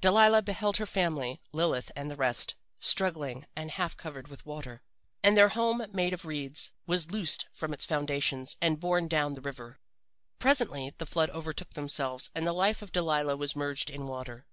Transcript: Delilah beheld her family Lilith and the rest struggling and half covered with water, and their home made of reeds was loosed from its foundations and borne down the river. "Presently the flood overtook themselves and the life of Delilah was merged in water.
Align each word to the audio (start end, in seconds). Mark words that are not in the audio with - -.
Delilah 0.00 0.40
beheld 0.40 0.78
her 0.78 0.86
family 0.86 1.42
Lilith 1.52 1.92
and 1.94 2.10
the 2.10 2.16
rest 2.16 2.54
struggling 2.80 3.44
and 3.54 3.70
half 3.72 3.98
covered 3.98 4.28
with 4.28 4.46
water, 4.46 4.80
and 5.22 5.36
their 5.36 5.50
home 5.50 5.84
made 5.92 6.14
of 6.14 6.24
reeds 6.24 6.72
was 6.86 7.10
loosed 7.10 7.46
from 7.52 7.74
its 7.74 7.84
foundations 7.84 8.56
and 8.62 8.80
borne 8.80 9.08
down 9.08 9.34
the 9.34 9.42
river. 9.42 9.78
"Presently 10.38 10.94
the 10.96 11.04
flood 11.04 11.28
overtook 11.28 11.74
themselves 11.74 12.30
and 12.34 12.46
the 12.46 12.54
life 12.54 12.80
of 12.80 12.92
Delilah 12.92 13.36
was 13.36 13.54
merged 13.54 13.90
in 13.90 14.06
water. 14.06 14.46